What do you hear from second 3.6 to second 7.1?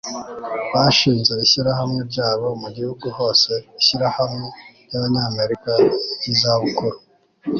Ishyirahamwe ryAbanyamerika ryizabukuru